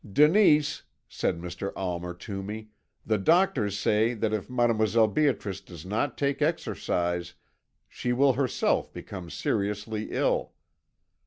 "'Denise,' 0.03 0.81
said 1.07 1.37
Mr. 1.37 1.71
Almer 1.75 2.15
to 2.15 2.41
me, 2.41 2.69
'the 3.05 3.19
doctors 3.19 3.77
say 3.77 4.15
that 4.15 4.33
if 4.33 4.47
Mdlle. 4.47 5.13
Beatrice 5.13 5.61
does 5.61 5.85
not 5.85 6.17
take 6.17 6.41
exercise 6.41 7.35
she 7.87 8.11
will 8.11 8.33
herself 8.33 8.91
become 8.91 9.29
seriously 9.29 10.07
ill. 10.09 10.53